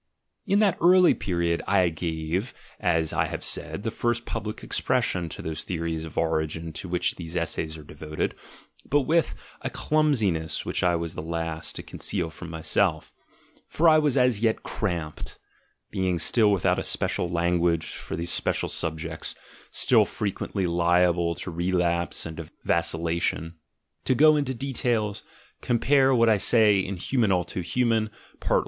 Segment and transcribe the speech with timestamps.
[0.47, 5.43] In that early period I gave, as I have said, the first public expression to
[5.43, 8.33] those theories of origin to which these essays are devoted,
[8.83, 13.13] but with a clumsiness which I was the last to conceal from myself,
[13.67, 15.37] for I was as yet cramped,
[15.91, 19.35] being still without a special language for these special subjects,
[19.69, 23.53] still frequently liable to relapse and to vi PREFACE vacillation.
[24.05, 25.21] To go into details,
[25.61, 28.09] compare what T say in Human, all too Human,
[28.39, 28.59] part i.